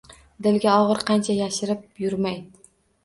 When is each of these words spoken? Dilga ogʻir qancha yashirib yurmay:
Dilga 0.45 0.77
ogʻir 0.85 1.03
qancha 1.09 1.35
yashirib 1.41 1.85
yurmay: 2.07 2.41